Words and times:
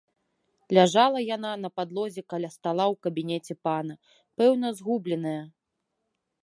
Ляжала 0.77 1.19
яна 1.35 1.51
на 1.65 1.69
падлозе 1.79 2.21
каля 2.33 2.49
стала 2.57 2.83
ў 2.93 2.95
кабінеце 3.07 3.53
пана, 3.67 3.93
пэўна, 4.43 4.67
згубленая. 4.81 5.41